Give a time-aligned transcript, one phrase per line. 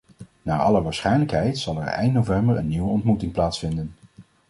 [0.41, 3.95] Naar alle waarschijnlijkheid zal er eind november een nieuwe ontmoeting plaatsvinden.